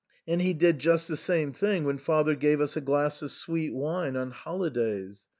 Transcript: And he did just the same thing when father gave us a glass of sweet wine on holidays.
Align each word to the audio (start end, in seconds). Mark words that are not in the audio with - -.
And 0.27 0.41
he 0.41 0.55
did 0.55 0.79
just 0.79 1.07
the 1.07 1.15
same 1.15 1.51
thing 1.51 1.83
when 1.83 1.99
father 1.99 2.33
gave 2.33 2.59
us 2.59 2.75
a 2.75 2.81
glass 2.81 3.21
of 3.21 3.29
sweet 3.29 3.71
wine 3.75 4.15
on 4.17 4.31
holidays. 4.31 5.27